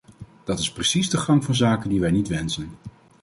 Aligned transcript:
Dat 0.43 0.59
is 0.59 0.71
precies 0.71 1.09
de 1.09 1.17
gang 1.17 1.43
van 1.43 1.55
zaken 1.55 1.89
die 1.89 1.99
wij 1.99 2.11
niet 2.11 2.27
wensen. 2.27 2.71